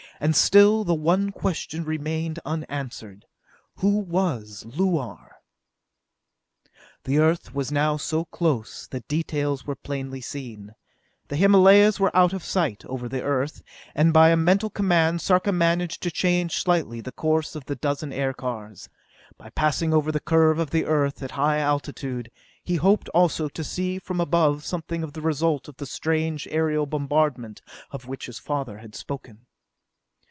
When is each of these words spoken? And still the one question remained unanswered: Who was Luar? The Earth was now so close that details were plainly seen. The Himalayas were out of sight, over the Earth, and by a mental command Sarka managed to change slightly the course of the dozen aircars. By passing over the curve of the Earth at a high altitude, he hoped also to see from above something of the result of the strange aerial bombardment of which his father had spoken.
And 0.23 0.35
still 0.35 0.83
the 0.83 0.93
one 0.93 1.31
question 1.31 1.83
remained 1.83 2.37
unanswered: 2.45 3.25
Who 3.77 3.97
was 3.97 4.63
Luar? 4.67 5.37
The 7.05 7.17
Earth 7.17 7.55
was 7.55 7.71
now 7.71 7.97
so 7.97 8.25
close 8.25 8.85
that 8.89 9.07
details 9.07 9.65
were 9.65 9.73
plainly 9.75 10.21
seen. 10.21 10.75
The 11.29 11.37
Himalayas 11.37 11.99
were 11.99 12.15
out 12.15 12.33
of 12.33 12.43
sight, 12.43 12.85
over 12.85 13.09
the 13.09 13.23
Earth, 13.23 13.63
and 13.95 14.13
by 14.13 14.29
a 14.29 14.37
mental 14.37 14.69
command 14.69 15.21
Sarka 15.21 15.51
managed 15.51 16.03
to 16.03 16.11
change 16.11 16.57
slightly 16.61 17.01
the 17.01 17.11
course 17.11 17.55
of 17.55 17.65
the 17.65 17.75
dozen 17.75 18.13
aircars. 18.13 18.89
By 19.39 19.49
passing 19.49 19.91
over 19.91 20.11
the 20.11 20.19
curve 20.19 20.59
of 20.59 20.69
the 20.69 20.85
Earth 20.85 21.23
at 21.23 21.31
a 21.31 21.33
high 21.33 21.57
altitude, 21.57 22.29
he 22.63 22.75
hoped 22.75 23.09
also 23.09 23.49
to 23.49 23.63
see 23.63 23.97
from 23.97 24.21
above 24.21 24.63
something 24.65 25.01
of 25.01 25.13
the 25.13 25.21
result 25.23 25.67
of 25.67 25.77
the 25.77 25.87
strange 25.87 26.47
aerial 26.51 26.85
bombardment 26.85 27.63
of 27.89 28.05
which 28.07 28.27
his 28.27 28.37
father 28.37 28.77
had 28.77 28.93
spoken. 28.93 29.47